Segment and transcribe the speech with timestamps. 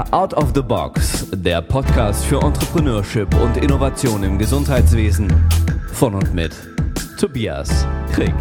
[0.00, 5.28] Healthcare Out of the Box, der Podcast für Entrepreneurship und Innovation im Gesundheitswesen.
[5.92, 6.52] Von und mit
[7.18, 8.32] Tobias Krieg.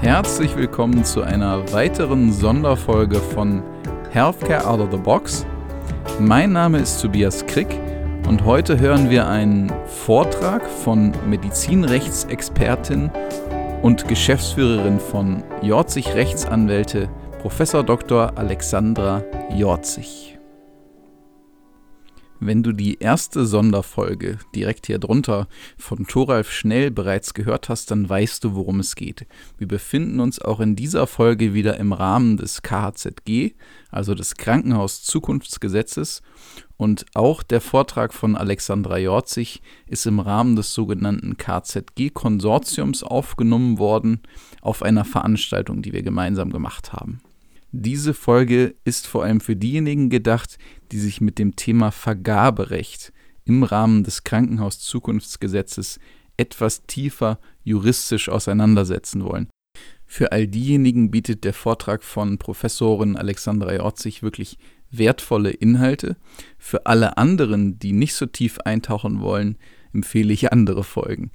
[0.00, 3.62] Herzlich willkommen zu einer weiteren Sonderfolge von
[4.10, 5.44] Healthcare Out of the Box.
[6.18, 7.78] Mein Name ist Tobias Krick
[8.26, 13.10] und heute hören wir einen Vortrag von Medizinrechtsexpertin
[13.82, 17.08] und Geschäftsführerin von Jorzig Rechtsanwälte,
[17.40, 17.58] Prof.
[17.86, 18.32] Dr.
[18.36, 19.22] Alexandra
[19.54, 20.39] Jorzig.
[22.42, 28.08] Wenn du die erste Sonderfolge direkt hier drunter von Thoralf Schnell bereits gehört hast, dann
[28.08, 29.26] weißt du, worum es geht.
[29.58, 33.52] Wir befinden uns auch in dieser Folge wieder im Rahmen des KHZG,
[33.90, 36.22] also des Krankenhaus-Zukunftsgesetzes.
[36.78, 44.20] Und auch der Vortrag von Alexandra Jorzig ist im Rahmen des sogenannten KZG-Konsortiums aufgenommen worden
[44.62, 47.20] auf einer Veranstaltung, die wir gemeinsam gemacht haben.
[47.72, 50.58] Diese Folge ist vor allem für diejenigen gedacht,
[50.90, 53.12] die sich mit dem Thema Vergaberecht
[53.44, 56.00] im Rahmen des Krankenhauszukunftsgesetzes
[56.36, 59.48] etwas tiefer juristisch auseinandersetzen wollen.
[60.04, 64.58] Für all diejenigen bietet der Vortrag von Professorin Alexandra Jorzig wirklich
[64.90, 66.16] wertvolle Inhalte.
[66.58, 69.56] Für alle anderen, die nicht so tief eintauchen wollen,
[69.92, 71.30] empfehle ich andere Folgen.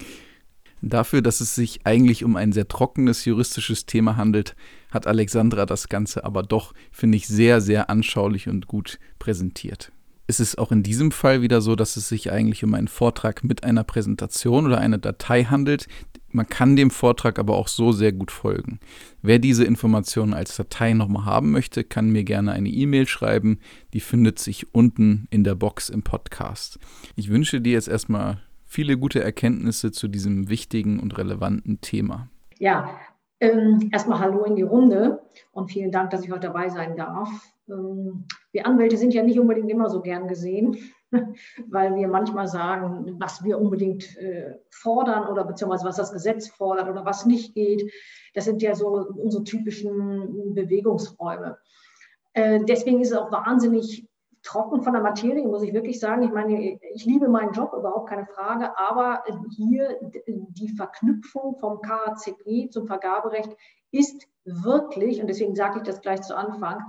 [0.88, 4.55] Dafür, dass es sich eigentlich um ein sehr trockenes juristisches Thema handelt,
[4.92, 9.92] hat Alexandra das Ganze aber doch, finde ich, sehr, sehr anschaulich und gut präsentiert.
[10.27, 13.44] Es ist auch in diesem Fall wieder so, dass es sich eigentlich um einen Vortrag
[13.44, 15.88] mit einer Präsentation oder einer Datei handelt.
[16.30, 18.80] Man kann dem Vortrag aber auch so sehr gut folgen.
[19.23, 23.58] Wer diese Informationen als Datei nochmal haben möchte, kann mir gerne eine E-Mail schreiben.
[23.94, 26.77] Die findet sich unten in der Box im Podcast.
[27.16, 28.45] Ich wünsche dir jetzt erstmal
[28.76, 32.28] viele gute Erkenntnisse zu diesem wichtigen und relevanten Thema.
[32.59, 32.90] Ja,
[33.40, 35.22] ähm, erstmal Hallo in die Runde
[35.54, 37.30] und vielen Dank, dass ich heute dabei sein darf.
[37.70, 40.76] Ähm, wir Anwälte sind ja nicht unbedingt immer so gern gesehen,
[41.70, 46.89] weil wir manchmal sagen, was wir unbedingt äh, fordern oder beziehungsweise was das Gesetz fordert
[46.89, 47.89] oder was nicht geht.
[48.33, 51.58] Das sind ja so unsere typischen Bewegungsräume.
[52.33, 54.05] Äh, deswegen ist es auch wahnsinnig
[54.45, 56.23] trocken von der Materie, muss ich wirklich sagen.
[56.23, 59.23] Ich meine, ich liebe meinen Job, überhaupt keine Frage, aber
[59.56, 63.55] hier die Verknüpfung vom KHZG zum Vergaberecht
[63.92, 66.84] ist wirklich, und deswegen sage ich das gleich zu Anfang,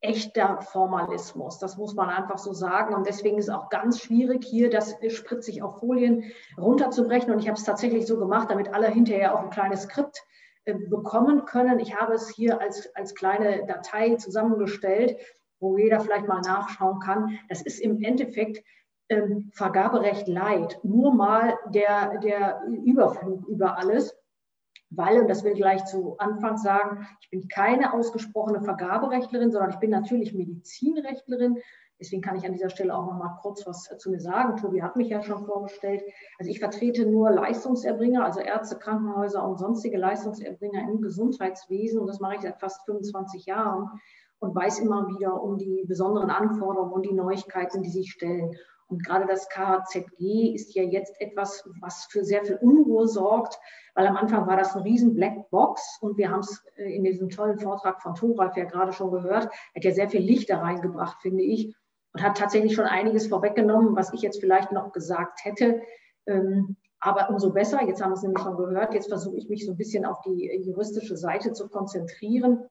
[0.00, 1.58] echter Formalismus.
[1.58, 2.94] Das muss man einfach so sagen.
[2.94, 6.24] Und deswegen ist es auch ganz schwierig, hier das spritzig auf Folien
[6.58, 7.32] runterzubrechen.
[7.32, 10.20] Und ich habe es tatsächlich so gemacht, damit alle hinterher auch ein kleines Skript
[10.64, 11.78] äh, bekommen können.
[11.78, 15.16] Ich habe es hier als, als kleine Datei zusammengestellt
[15.62, 17.38] wo jeder vielleicht mal nachschauen kann.
[17.48, 18.62] Das ist im Endeffekt
[19.08, 24.16] ähm, Vergaberecht Leid, nur mal der, der Überflug über alles.
[24.90, 29.70] Weil, und das will ich gleich zu Anfang sagen, ich bin keine ausgesprochene Vergaberechtlerin, sondern
[29.70, 31.58] ich bin natürlich Medizinrechtlerin.
[31.98, 34.56] Deswegen kann ich an dieser Stelle auch noch mal kurz was zu mir sagen.
[34.56, 36.02] Tobi hat mich ja schon vorgestellt.
[36.38, 42.00] Also ich vertrete nur Leistungserbringer, also Ärzte, Krankenhäuser und sonstige Leistungserbringer im Gesundheitswesen.
[42.00, 43.88] Und das mache ich seit fast 25 Jahren
[44.42, 48.56] und weiß immer wieder um die besonderen Anforderungen und die Neuigkeiten, die sich stellen.
[48.88, 53.56] Und gerade das KZG ist ja jetzt etwas, was für sehr viel Unruhe sorgt,
[53.94, 57.30] weil am Anfang war das ein riesen Blackbox und wir haben es äh, in diesem
[57.30, 61.22] tollen Vortrag von Thoralf ja gerade schon gehört, hat ja sehr viel Licht da reingebracht,
[61.22, 61.76] finde ich,
[62.12, 65.82] und hat tatsächlich schon einiges vorweggenommen, was ich jetzt vielleicht noch gesagt hätte.
[66.26, 69.64] Ähm, aber umso besser, jetzt haben wir es nämlich schon gehört, jetzt versuche ich mich
[69.64, 72.68] so ein bisschen auf die juristische Seite zu konzentrieren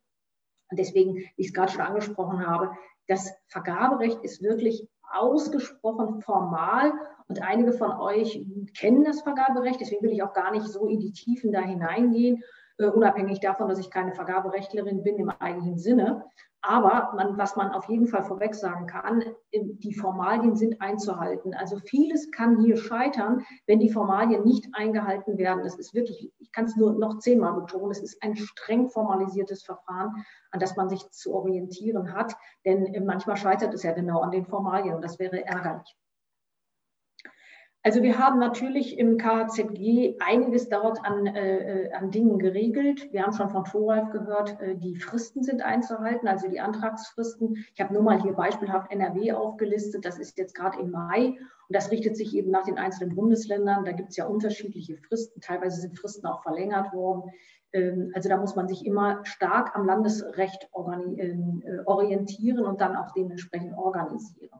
[0.72, 2.72] und deswegen, wie ich es gerade schon angesprochen habe,
[3.08, 6.94] das Vergaberecht ist wirklich ausgesprochen formal
[7.28, 8.46] und einige von euch
[8.78, 12.44] kennen das Vergaberecht, deswegen will ich auch gar nicht so in die Tiefen da hineingehen,
[12.82, 16.26] uh, unabhängig davon, dass ich keine Vergaberechtlerin bin im eigentlichen Sinne.
[16.64, 21.56] Aber man, was man auf jeden Fall vorweg sagen kann, die Formalien sind einzuhalten.
[21.56, 25.64] Also vieles kann hier scheitern, wenn die Formalien nicht eingehalten werden.
[25.64, 29.64] Das ist wirklich, ich kann es nur noch zehnmal betonen, es ist ein streng formalisiertes
[29.64, 32.36] Verfahren, an das man sich zu orientieren hat.
[32.66, 35.98] Denn manchmal scheitert es ja genau an den Formalien und das wäre ärgerlich.
[37.84, 43.12] Also wir haben natürlich im KZG einiges dort an, äh, äh, an Dingen geregelt.
[43.12, 47.66] Wir haben schon von Thoralf gehört, äh, die Fristen sind einzuhalten, also die Antragsfristen.
[47.74, 50.06] Ich habe nur mal hier beispielhaft NRW aufgelistet.
[50.06, 53.84] Das ist jetzt gerade im Mai und das richtet sich eben nach den einzelnen Bundesländern.
[53.84, 55.42] Da gibt es ja unterschiedliche Fristen.
[55.42, 57.32] Teilweise sind Fristen auch verlängert worden.
[57.73, 63.12] Ähm, also da muss man sich immer stark am Landesrecht äh, orientieren und dann auch
[63.14, 64.59] dementsprechend organisieren.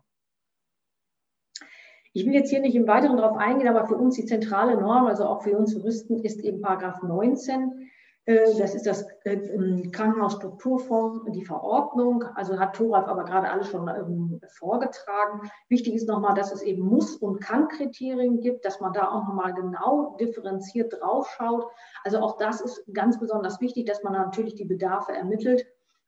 [2.14, 5.06] Ich will jetzt hier nicht im Weiteren darauf eingehen, aber für uns die zentrale Norm,
[5.08, 7.86] also auch für uns Juristen, ist eben Paragraph 19 Äh,
[8.26, 12.24] das ist das äh, Krankenhausstrukturfonds, die Verordnung.
[12.36, 15.50] Also hat Thoralf aber gerade alles schon ähm, vorgetragen.
[15.70, 19.54] Wichtig ist nochmal, dass es eben Muss- und Kann-Kriterien gibt, dass man da auch nochmal
[19.54, 21.66] genau differenziert draufschaut.
[22.04, 25.66] Also auch das ist ganz besonders wichtig, dass man natürlich die Bedarfe ermittelt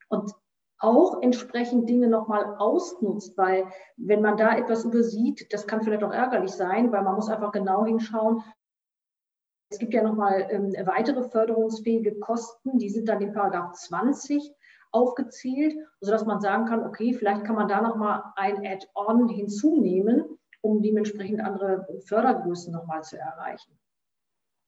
[0.10, 0.32] und
[0.78, 3.66] auch entsprechend Dinge nochmal ausnutzt, weil
[3.96, 7.54] wenn man da etwas übersieht, das kann vielleicht auch ärgerlich sein, weil man muss einfach
[7.54, 8.44] genau hinschauen,
[9.74, 14.54] es gibt ja nochmal ähm, weitere förderungsfähige Kosten, die sind dann in Paragraph 20
[14.92, 20.24] aufgezählt, sodass man sagen kann, okay, vielleicht kann man da nochmal ein Add-on hinzunehmen,
[20.62, 23.80] um dementsprechend andere Fördergrößen nochmal zu erreichen.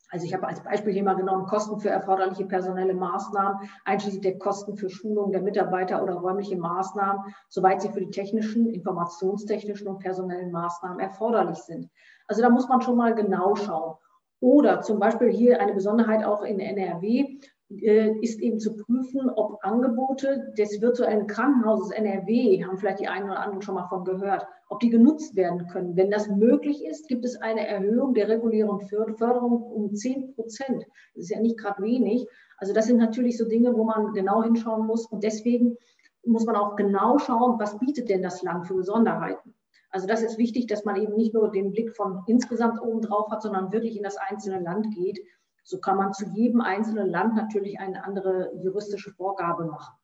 [0.09, 4.39] Also ich habe als Beispiel hier mal genommen, Kosten für erforderliche personelle Maßnahmen, einschließlich der
[4.39, 9.99] Kosten für Schulung der Mitarbeiter oder räumliche Maßnahmen, soweit sie für die technischen, informationstechnischen und
[9.99, 11.91] personellen Maßnahmen erforderlich sind.
[12.27, 13.97] Also da muss man schon mal genau schauen.
[14.39, 17.39] Oder zum Beispiel hier eine Besonderheit auch in NRW
[17.69, 23.29] äh, ist eben zu prüfen, ob Angebote des virtuellen Krankenhauses NRW, haben vielleicht die einen
[23.29, 25.95] oder anderen schon mal von gehört, ob die genutzt werden können.
[25.95, 30.85] Wenn das möglich ist, gibt es eine Erhöhung der regulären Förderung um 10 Prozent.
[31.15, 32.27] Das ist ja nicht gerade wenig.
[32.57, 35.07] Also das sind natürlich so Dinge, wo man genau hinschauen muss.
[35.07, 35.75] Und deswegen
[36.23, 39.55] muss man auch genau schauen, was bietet denn das Land für Besonderheiten.
[39.95, 43.31] Also das ist wichtig, dass man eben nicht nur den Blick von insgesamt oben drauf
[43.31, 45.21] hat, sondern wirklich in das einzelne Land geht.
[45.63, 49.95] So kann man zu jedem einzelnen Land natürlich eine andere juristische Vorgabe machen.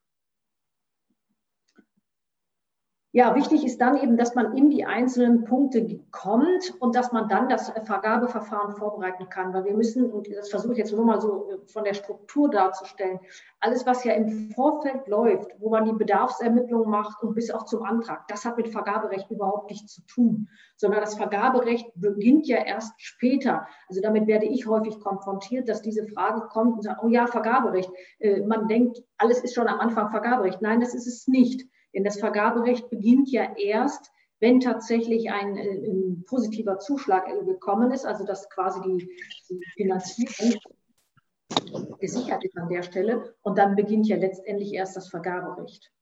[3.14, 7.28] Ja, wichtig ist dann eben, dass man in die einzelnen Punkte kommt und dass man
[7.28, 11.20] dann das Vergabeverfahren vorbereiten kann, weil wir müssen, und das versuche ich jetzt nur mal
[11.20, 13.20] so äh, von der Struktur darzustellen,
[13.60, 17.82] alles, was ja im Vorfeld läuft, wo man die Bedarfsermittlung macht und bis auch zum
[17.82, 22.94] Antrag, das hat mit Vergaberecht überhaupt nichts zu tun, sondern das Vergaberecht beginnt ja erst
[22.96, 23.66] später.
[23.88, 27.90] Also damit werde ich häufig konfrontiert, dass diese Frage kommt und sagt, oh ja, Vergaberecht.
[28.20, 30.62] Äh, man denkt, alles ist schon am Anfang Vergaberecht.
[30.62, 31.66] Nein, das ist es nicht.
[31.94, 34.10] Denn das Vergaberecht beginnt ja erst,
[34.40, 39.08] wenn tatsächlich ein, äh, ein positiver Zuschlag gekommen ist, also dass quasi die,
[39.48, 40.58] die Finanzierung
[42.00, 43.34] gesichert ist an der Stelle.
[43.42, 45.92] Und dann beginnt ja letztendlich erst das Vergaberecht.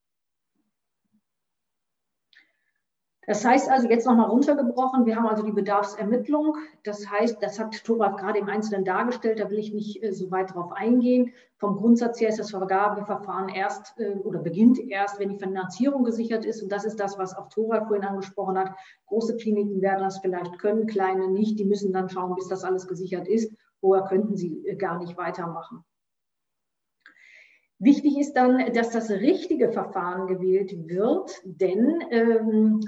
[3.27, 6.57] Das heißt also jetzt nochmal runtergebrochen, wir haben also die Bedarfsermittlung.
[6.85, 10.31] Das heißt, das hat Thorwald gerade im Einzelnen dargestellt, da will ich nicht äh, so
[10.31, 11.33] weit drauf eingehen.
[11.59, 16.47] Vom Grundsatz her ist das Vergabeverfahren erst äh, oder beginnt erst, wenn die Finanzierung gesichert
[16.47, 16.63] ist.
[16.63, 18.75] Und das ist das, was auch Thorwald vorhin angesprochen hat.
[19.07, 21.59] Große Kliniken werden das vielleicht können, kleine nicht.
[21.59, 23.55] Die müssen dann schauen, bis das alles gesichert ist.
[23.81, 25.85] Vorher könnten sie äh, gar nicht weitermachen.
[27.79, 32.81] Wichtig ist dann, dass das richtige Verfahren gewählt wird, denn ähm,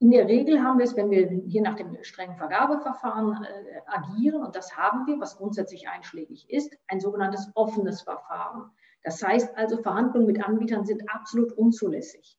[0.00, 4.42] in der Regel haben wir es, wenn wir hier nach dem strengen Vergabeverfahren äh, agieren,
[4.42, 8.70] und das haben wir, was grundsätzlich einschlägig ist, ein sogenanntes offenes Verfahren.
[9.02, 12.38] Das heißt also, Verhandlungen mit Anbietern sind absolut unzulässig.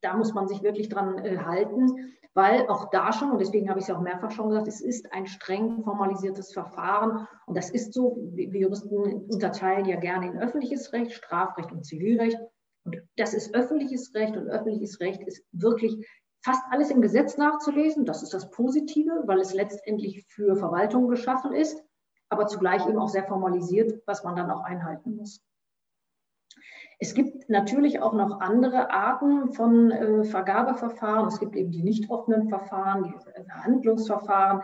[0.00, 3.78] Da muss man sich wirklich dran äh, halten, weil auch da schon, und deswegen habe
[3.78, 7.28] ich es ja auch mehrfach schon gesagt, es ist ein streng formalisiertes Verfahren.
[7.44, 8.96] Und das ist so, wir Juristen
[9.30, 12.38] unterteilen ja gerne in öffentliches Recht, Strafrecht und Zivilrecht.
[12.84, 16.04] Und das ist öffentliches Recht und öffentliches Recht ist wirklich
[16.44, 18.04] fast alles im Gesetz nachzulesen.
[18.04, 21.82] Das ist das Positive, weil es letztendlich für Verwaltung geschaffen ist,
[22.28, 25.42] aber zugleich eben auch sehr formalisiert, was man dann auch einhalten muss.
[27.00, 31.26] Es gibt natürlich auch noch andere Arten von äh, Vergabeverfahren.
[31.26, 34.62] Es gibt eben die nicht offenen Verfahren, die Verhandlungsverfahren,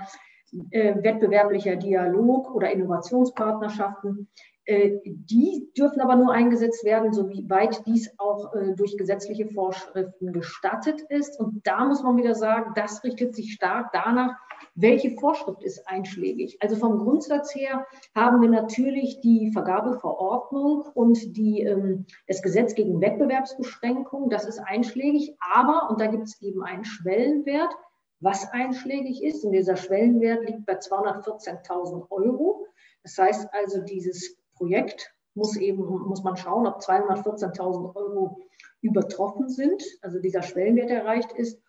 [0.70, 4.28] äh, wettbewerblicher Dialog oder Innovationspartnerschaften.
[4.70, 11.00] Äh, die dürfen aber nur eingesetzt werden, soweit dies auch äh, durch gesetzliche Vorschriften gestattet
[11.08, 11.40] ist.
[11.40, 14.36] Und da muss man wieder sagen, das richtet sich stark danach,
[14.76, 16.56] welche Vorschrift ist einschlägig.
[16.60, 17.84] Also vom Grundsatz her
[18.14, 24.30] haben wir natürlich die Vergabeverordnung und die, ähm, das Gesetz gegen Wettbewerbsbeschränkung.
[24.30, 27.74] Das ist einschlägig, aber, und da gibt es eben einen Schwellenwert,
[28.20, 29.44] was einschlägig ist.
[29.44, 32.66] Und dieser Schwellenwert liegt bei 214.000 Euro.
[33.02, 38.38] Das heißt also, dieses Projekt muss eben, muss man schauen, ob 214.000 Euro
[38.82, 41.62] übertroffen sind, also dieser Schwellenwert erreicht ist.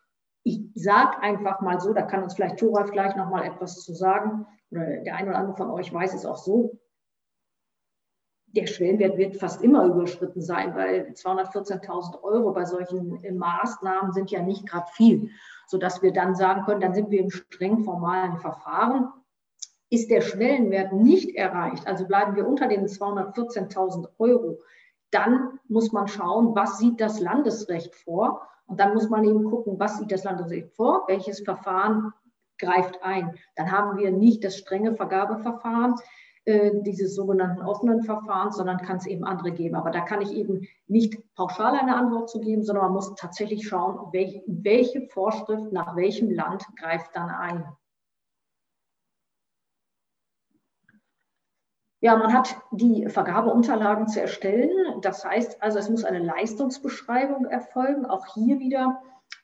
[0.44, 4.46] Ich sage einfach mal so, da kann uns vielleicht Thoralf gleich nochmal etwas zu sagen,
[4.72, 6.80] oder der eine oder andere von euch weiß es auch so,
[8.48, 14.42] der Schwellenwert wird fast immer überschritten sein, weil 214.000 Euro bei solchen Maßnahmen sind ja
[14.42, 15.30] nicht gerade viel,
[15.68, 19.14] sodass wir dann sagen können, dann sind wir im streng formalen Verfahren
[19.92, 24.60] ist der Schwellenwert nicht erreicht, also bleiben wir unter den 214.000 Euro,
[25.12, 28.48] dann muss man schauen, was sieht das Landesrecht vor?
[28.66, 32.14] Und dann muss man eben gucken, was sieht das Landesrecht vor, welches Verfahren
[32.58, 33.36] greift ein.
[33.56, 35.96] Dann haben wir nicht das strenge Vergabeverfahren.
[36.46, 39.76] äh, dieses sogenannten offenen Verfahrens, sondern kann es eben andere geben.
[39.76, 43.68] Aber da kann ich eben nicht pauschal eine Antwort zu geben, sondern man muss tatsächlich
[43.68, 47.66] schauen, welche, welche Vorschrift nach welchem Land greift dann ein.
[52.04, 54.72] Ja, man hat die Vergabeunterlagen zu erstellen.
[55.02, 58.08] Das heißt also, es muss eine Leistungsbeschreibung erfolgen.
[58.08, 59.02] Auch hier wieder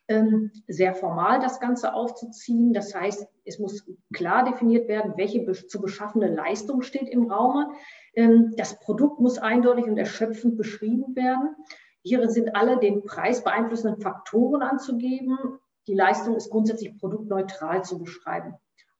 [0.07, 2.73] ähm, sehr formal das Ganze aufzuziehen.
[2.73, 7.69] Das heißt, es muss klar definiert werden, welche zu beschaffende Leistung steht im Raume.
[8.15, 11.55] Ähm, das Produkt muss eindeutig und erschöpfend beschrieben werden.
[12.01, 15.37] Hierin sind alle den Preis beeinflussenden Faktoren anzugeben.
[15.85, 18.55] Die Leistung ist grundsätzlich produktneutral zu beschreiben.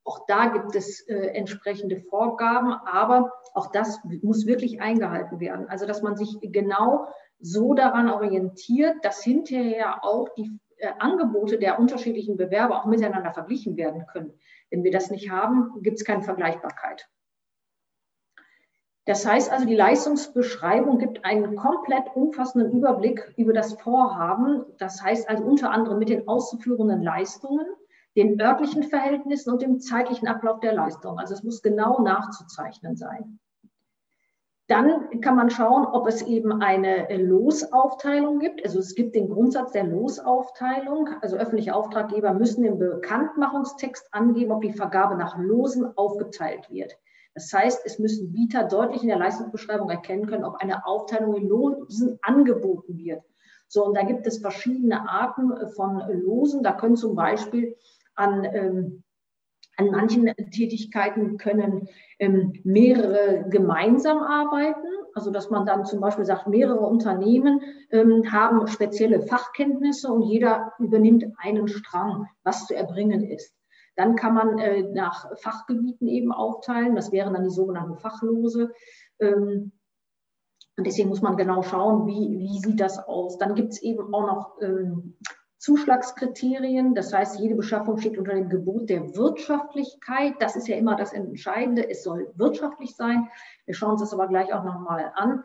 [0.08, 5.68] Auch da gibt es äh, entsprechende Vorgaben, aber auch das muss wirklich eingehalten werden.
[5.68, 7.08] Also, dass man sich genau
[7.40, 13.76] so daran orientiert, dass hinterher auch die äh, Angebote der unterschiedlichen Bewerber auch miteinander verglichen
[13.76, 14.32] werden können.
[14.70, 17.10] Wenn wir das nicht haben, gibt es keine Vergleichbarkeit.
[19.04, 24.64] Das heißt also, die Leistungsbeschreibung gibt einen komplett umfassenden Überblick über das Vorhaben.
[24.78, 27.66] Das heißt also unter anderem mit den auszuführenden Leistungen,
[28.18, 31.20] den örtlichen Verhältnissen und dem zeitlichen Ablauf der Leistung.
[31.20, 33.40] Also es muss genau nachzuzeichnen sein.
[34.68, 38.66] Dann kann man schauen, ob es eben eine Losaufteilung gibt.
[38.66, 41.08] Also es gibt den Grundsatz der Losaufteilung.
[41.22, 46.98] Also öffentliche Auftraggeber müssen im Bekanntmachungstext angeben, ob die Vergabe nach Losen aufgeteilt wird.
[47.34, 51.48] Das heißt, es müssen Bieter deutlich in der Leistungsbeschreibung erkennen können, ob eine Aufteilung in
[51.48, 53.22] Losen angeboten wird.
[53.70, 56.64] So, und da gibt es verschiedene Arten von Losen.
[56.64, 57.78] Da können zum Beispiel
[58.18, 59.04] an, ähm,
[59.78, 61.88] an manchen Tätigkeiten können
[62.20, 64.88] ähm, mehrere gemeinsam arbeiten.
[65.14, 70.74] Also dass man dann zum Beispiel sagt, mehrere Unternehmen ähm, haben spezielle Fachkenntnisse und jeder
[70.80, 73.56] übernimmt einen Strang, was zu erbringen ist.
[73.96, 76.96] Dann kann man äh, nach Fachgebieten eben aufteilen.
[76.96, 78.72] Das wären dann die sogenannten Fachlose.
[79.20, 79.72] Ähm,
[80.78, 83.40] und deswegen muss man genau schauen, wie, wie sieht das aus.
[83.40, 85.18] Dann gibt es eben auch noch ähm,
[85.58, 86.94] Zuschlagskriterien.
[86.94, 90.36] Das heißt, jede Beschaffung steht unter dem Gebot der Wirtschaftlichkeit.
[90.40, 91.90] Das ist ja immer das Entscheidende.
[91.90, 93.28] Es soll wirtschaftlich sein.
[93.66, 95.44] Wir schauen uns das aber gleich auch nochmal an.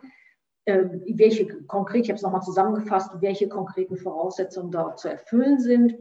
[0.65, 5.97] Äh, welche konkret, ich habe es nochmal zusammengefasst, welche konkreten Voraussetzungen dort zu erfüllen sind.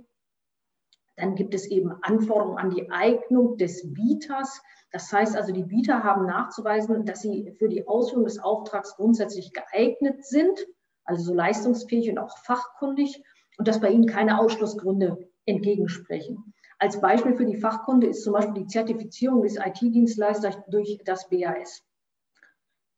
[1.17, 4.63] Dann gibt es eben Anforderungen an die Eignung des Bieters.
[4.93, 9.53] Das heißt also, die Bieter haben nachzuweisen, dass sie für die Ausführung des Auftrags grundsätzlich
[9.53, 10.67] geeignet sind,
[11.05, 13.23] also so leistungsfähig und auch fachkundig
[13.59, 16.53] und dass bei ihnen keine Ausschlussgründe entgegensprechen.
[16.79, 21.85] Als Beispiel für die Fachkunde ist zum Beispiel die Zertifizierung des IT-Dienstleisters durch das BAS.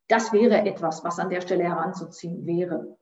[0.08, 2.96] Das wäre etwas, was an der Stelle heranzuziehen wäre.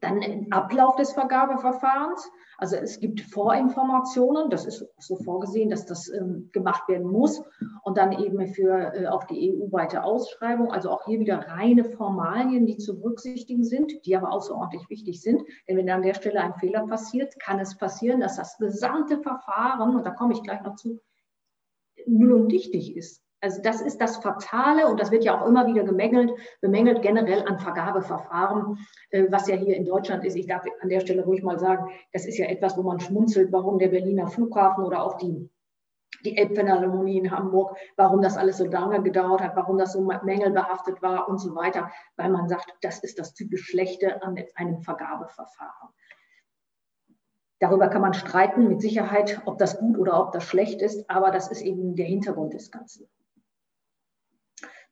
[0.00, 2.30] Dann ein Ablauf des Vergabeverfahrens.
[2.60, 7.42] Also es gibt Vorinformationen, das ist so vorgesehen, dass das ähm, gemacht werden muss.
[7.84, 12.66] Und dann eben für äh, auch die EU-weite Ausschreibung, also auch hier wieder reine Formalien,
[12.66, 15.42] die zu berücksichtigen sind, die aber außerordentlich wichtig sind.
[15.66, 19.96] Denn wenn an der Stelle ein Fehler passiert, kann es passieren, dass das gesamte Verfahren,
[19.96, 21.00] und da komme ich gleich noch zu,
[22.06, 23.22] null und dichtig ist.
[23.42, 27.46] Also das ist das Fatale und das wird ja auch immer wieder gemängelt, bemängelt generell
[27.48, 28.78] an Vergabeverfahren,
[29.10, 30.36] äh, was ja hier in Deutschland ist.
[30.36, 33.50] Ich darf an der Stelle ruhig mal sagen, das ist ja etwas, wo man schmunzelt,
[33.50, 35.48] warum der Berliner Flughafen oder auch die,
[36.22, 41.00] die Elbphilharmonie in Hamburg, warum das alles so lange gedauert hat, warum das so mängelbehaftet
[41.00, 45.88] war und so weiter, weil man sagt, das ist das typisch Schlechte an einem Vergabeverfahren.
[47.58, 51.30] Darüber kann man streiten, mit Sicherheit, ob das gut oder ob das schlecht ist, aber
[51.30, 53.08] das ist eben der Hintergrund des Ganzen.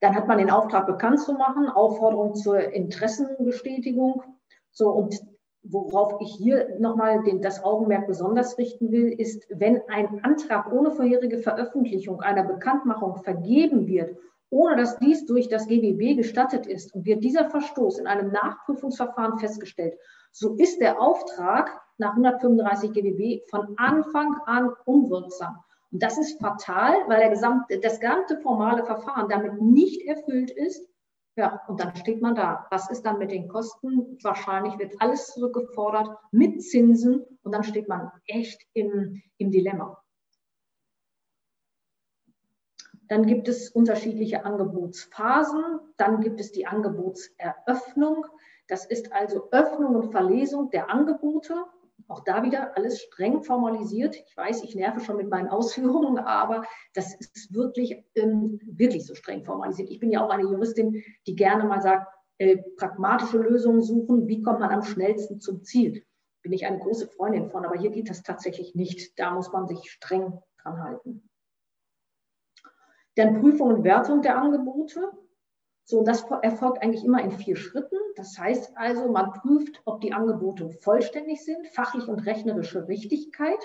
[0.01, 4.23] Dann hat man den Auftrag bekannt zu machen, Aufforderung zur Interessenbestätigung.
[4.71, 5.21] So, und
[5.63, 11.39] worauf ich hier nochmal das Augenmerk besonders richten will, ist, wenn ein Antrag ohne vorherige
[11.39, 14.17] Veröffentlichung einer Bekanntmachung vergeben wird,
[14.51, 19.39] ohne dass dies durch das GWB gestattet ist und wird dieser Verstoß in einem Nachprüfungsverfahren
[19.39, 19.99] festgestellt,
[20.33, 25.59] so ist der Auftrag nach 135 GWB von Anfang an unwirksam.
[25.91, 30.87] Und das ist fatal, weil der gesamte, das gesamte formale Verfahren damit nicht erfüllt ist.
[31.37, 32.67] Ja, und dann steht man da.
[32.71, 34.19] Was ist dann mit den Kosten?
[34.23, 40.03] Wahrscheinlich wird alles zurückgefordert mit Zinsen und dann steht man echt im, im Dilemma.
[43.09, 45.81] Dann gibt es unterschiedliche Angebotsphasen.
[45.97, 48.27] Dann gibt es die Angebotseröffnung.
[48.67, 51.55] Das ist also Öffnung und Verlesung der Angebote.
[52.09, 54.17] Auch da wieder alles streng formalisiert.
[54.17, 59.15] Ich weiß, ich nerve schon mit meinen Ausführungen, aber das ist wirklich, ähm, wirklich so
[59.15, 59.91] streng formalisiert.
[59.91, 64.27] Ich bin ja auch eine Juristin, die gerne mal sagt, äh, pragmatische Lösungen suchen.
[64.27, 66.03] Wie kommt man am schnellsten zum Ziel?
[66.43, 69.19] Bin ich eine große Freundin von, aber hier geht das tatsächlich nicht.
[69.19, 71.29] Da muss man sich streng dran halten.
[73.17, 75.13] Dann Prüfung und Wertung der Angebote.
[75.91, 77.97] So, das erfolgt eigentlich immer in vier Schritten.
[78.15, 83.59] Das heißt also, man prüft, ob die Angebote vollständig sind, fachlich und rechnerische Richtigkeit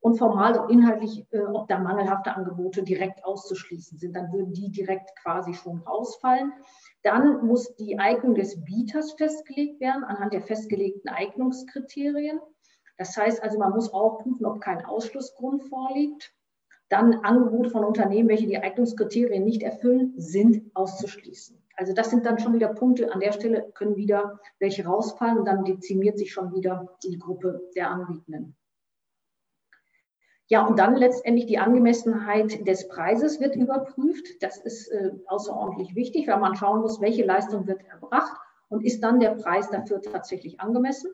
[0.00, 4.14] und formal und inhaltlich, äh, ob da mangelhafte Angebote direkt auszuschließen sind.
[4.14, 6.52] Dann würden die direkt quasi schon rausfallen.
[7.02, 12.38] Dann muss die Eignung des Bieters festgelegt werden anhand der festgelegten Eignungskriterien.
[12.98, 16.34] Das heißt also, man muss auch prüfen, ob kein Ausschlussgrund vorliegt.
[16.88, 21.60] Dann Angebote von Unternehmen, welche die Eignungskriterien nicht erfüllen, sind auszuschließen.
[21.76, 25.44] Also das sind dann schon wieder Punkte, an der Stelle können wieder welche rausfallen und
[25.44, 28.56] dann dezimiert sich schon wieder die Gruppe der Anbietenden.
[30.48, 34.40] Ja, und dann letztendlich die Angemessenheit des Preises wird überprüft.
[34.40, 38.36] Das ist äh, außerordentlich wichtig, weil man schauen muss, welche Leistung wird erbracht
[38.68, 41.10] und ist dann der Preis dafür tatsächlich angemessen.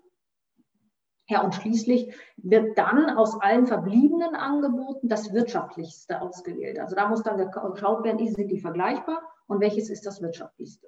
[1.33, 6.79] Ja, und schließlich wird dann aus allen verbliebenen Angeboten das wirtschaftlichste ausgewählt.
[6.79, 10.87] Also da muss dann geschaut werden, sind die vergleichbar und welches ist das wirtschaftlichste.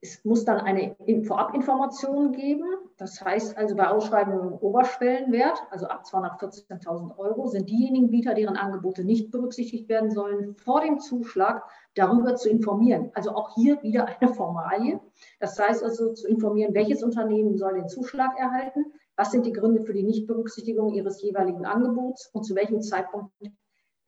[0.00, 0.96] Es muss dann eine
[1.26, 2.64] Vorabinformation geben.
[2.98, 9.04] Das heißt also bei Ausschreibungen Oberschwellenwert, also ab 214.000 Euro, sind diejenigen Bieter, deren Angebote
[9.04, 11.62] nicht berücksichtigt werden sollen, vor dem Zuschlag
[11.94, 13.12] darüber zu informieren.
[13.14, 15.00] Also auch hier wieder eine Formalie.
[15.38, 19.82] Das heißt also zu informieren, welches Unternehmen soll den Zuschlag erhalten, was sind die Gründe
[19.82, 23.32] für die Nichtberücksichtigung ihres jeweiligen Angebots und zu welchem Zeitpunkt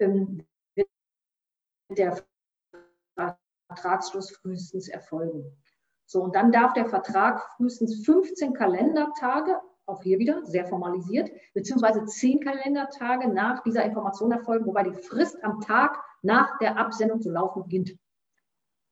[0.01, 0.45] ähm,
[0.75, 0.89] wird
[1.91, 2.17] der
[3.69, 5.57] Vertragsschluss frühestens erfolgen.
[6.11, 12.05] So, und dann darf der Vertrag frühestens 15 Kalendertage, auch hier wieder sehr formalisiert, beziehungsweise
[12.05, 17.31] 10 Kalendertage nach dieser Information erfolgen, wobei die Frist am Tag nach der Absendung zu
[17.31, 17.97] laufen beginnt.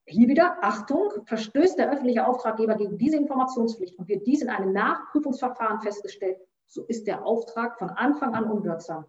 [0.07, 4.73] Hier wieder, Achtung, verstößt der öffentliche Auftraggeber gegen diese Informationspflicht und wird dies in einem
[4.73, 9.07] Nachprüfungsverfahren festgestellt, so ist der Auftrag von Anfang an unwirksam.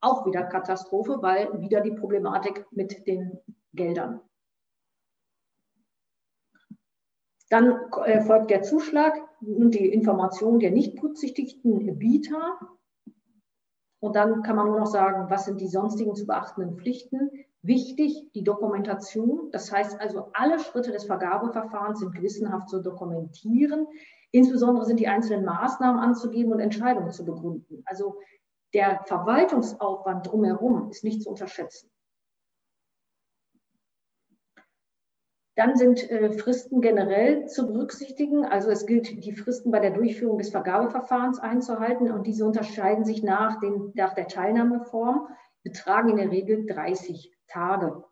[0.00, 3.36] Auch wieder Katastrophe, weil wieder die Problematik mit den
[3.74, 4.20] Geldern.
[7.48, 12.58] Dann äh, folgt der Zuschlag und die Information der nicht berücksichtigten Bieter.
[14.00, 17.30] Und dann kann man nur noch sagen, was sind die sonstigen zu beachtenden Pflichten.
[17.62, 19.50] Wichtig, die Dokumentation.
[19.50, 23.86] Das heißt also, alle Schritte des Vergabeverfahrens sind gewissenhaft zu dokumentieren.
[24.30, 27.82] Insbesondere sind die einzelnen Maßnahmen anzugeben und Entscheidungen zu begründen.
[27.86, 28.18] Also
[28.74, 31.90] der Verwaltungsaufwand drumherum ist nicht zu unterschätzen.
[35.58, 38.44] Dann sind äh, Fristen generell zu berücksichtigen.
[38.44, 43.24] Also es gilt, die Fristen bei der Durchführung des Vergabeverfahrens einzuhalten und diese unterscheiden sich
[43.24, 45.26] nach, den, nach der Teilnahmeform,
[45.64, 48.04] betragen in der Regel 30 Tage.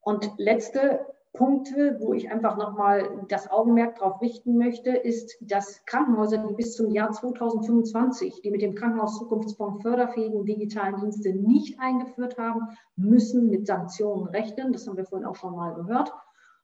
[0.00, 1.04] Und letzte
[1.38, 6.74] Punkte, wo ich einfach nochmal das Augenmerk darauf richten möchte, ist, dass Krankenhäuser, die bis
[6.74, 13.68] zum Jahr 2025, die mit dem Krankenhaus-Zukunftsfonds förderfähigen digitalen Dienste nicht eingeführt haben, müssen mit
[13.68, 14.72] Sanktionen rechnen.
[14.72, 16.12] Das haben wir vorhin auch schon mal gehört.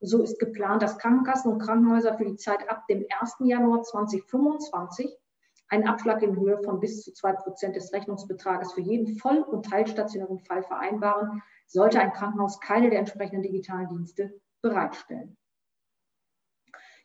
[0.00, 3.36] So ist geplant, dass Krankenkassen und Krankenhäuser für die Zeit ab dem 1.
[3.44, 5.16] Januar 2025
[5.68, 9.66] einen Abschlag in Höhe von bis zu 2 Prozent des Rechnungsbetrages für jeden voll- und
[9.66, 14.34] teilstationären Fall vereinbaren, sollte ein Krankenhaus keine der entsprechenden digitalen Dienste
[14.64, 15.36] bereitstellen.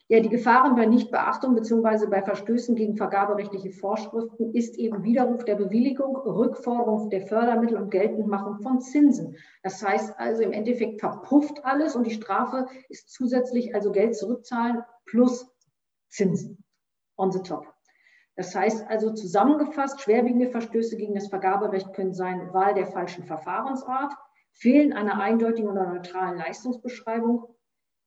[0.08, 2.06] Ja, die Gefahren bei Nichtbeachtung bzw.
[2.06, 8.60] bei Verstößen gegen vergaberechtliche Vorschriften ist eben Widerruf der Bewilligung, Rückforderung der Fördermittel und Geltendmachung
[8.60, 9.36] von Zinsen.
[9.62, 14.82] Das heißt also im Endeffekt verpufft alles und die Strafe ist zusätzlich also Geld zurückzahlen
[15.04, 15.46] plus
[16.08, 16.64] Zinsen
[17.16, 17.72] on the top.
[18.34, 24.14] Das heißt also zusammengefasst, schwerwiegende Verstöße gegen das Vergaberecht können sein Wahl der falschen Verfahrensart,
[24.52, 27.46] Fehlen einer eindeutigen oder neutralen Leistungsbeschreibung,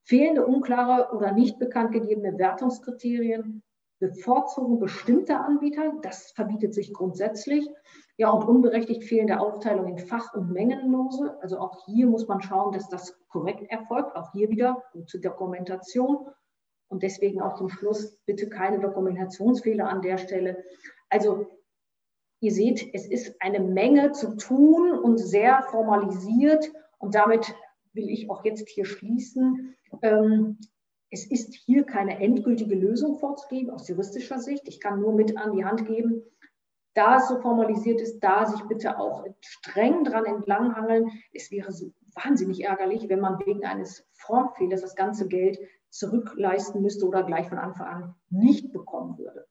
[0.04, 3.62] fehlende, unklare oder nicht bekannt gegebene Wertungskriterien,
[4.00, 7.68] Bevorzugung bestimmter Anbieter, das verbietet sich grundsätzlich,
[8.16, 11.36] ja, und unberechtigt fehlende Aufteilung in Fach- und Mengenlose.
[11.40, 14.14] Also auch hier muss man schauen, dass das korrekt erfolgt.
[14.14, 16.28] Auch hier wieder gute Dokumentation.
[16.88, 20.62] Und deswegen auch zum Schluss bitte keine Dokumentationsfehler an der Stelle.
[21.08, 21.46] Also
[22.44, 26.70] Ihr seht, es ist eine Menge zu tun und sehr formalisiert.
[26.98, 27.54] Und damit
[27.94, 29.74] will ich auch jetzt hier schließen.
[30.02, 30.58] Ähm,
[31.08, 34.68] es ist hier keine endgültige Lösung vorzugeben aus juristischer Sicht.
[34.68, 36.22] Ich kann nur mit an die Hand geben,
[36.92, 41.12] da es so formalisiert ist, da sich bitte auch streng dran entlanghangeln.
[41.32, 47.06] Es wäre so wahnsinnig ärgerlich, wenn man wegen eines Formfehlers das ganze Geld zurückleisten müsste
[47.06, 49.43] oder gleich von Anfang an nicht bekommen würde.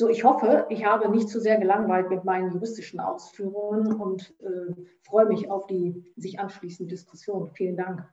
[0.00, 4.72] So, ich hoffe, ich habe nicht zu sehr gelangweilt mit meinen juristischen Ausführungen und äh,
[5.02, 7.50] freue mich auf die sich anschließende Diskussion.
[7.54, 8.04] Vielen Dank.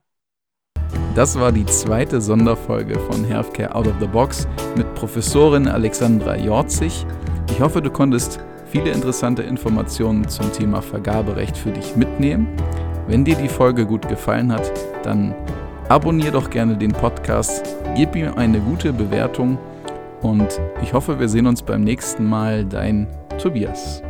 [1.14, 7.06] Das war die zweite Sonderfolge von Healthcare Out of the Box mit Professorin Alexandra Jorzig.
[7.52, 12.48] Ich hoffe, du konntest viele interessante Informationen zum Thema Vergaberecht für dich mitnehmen.
[13.06, 14.72] Wenn dir die Folge gut gefallen hat,
[15.04, 15.36] dann
[15.88, 19.60] abonniere doch gerne den Podcast, gib ihm eine gute Bewertung
[20.22, 22.66] und ich hoffe, wir sehen uns beim nächsten Mal.
[22.66, 24.02] Dein Tobias.